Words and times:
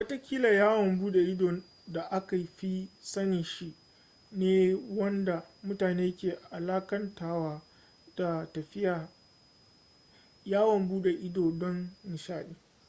watakila 0.01 0.47
yawon 0.49 0.95
bude 0.99 1.23
ido 1.31 1.61
da 1.87 2.11
aka 2.11 2.37
fi 2.57 2.87
sani 3.01 3.43
shi 3.43 3.73
ne 4.31 4.73
wanda 4.73 5.43
mutane 5.63 6.11
ke 6.17 6.31
alakantawa 6.51 7.61
da 8.17 8.45
tafiya 8.53 9.09
yawon 10.45 10.87
bude 10.87 11.11
ido 11.11 11.51
don 11.51 11.89
nishaɗi 12.03 12.55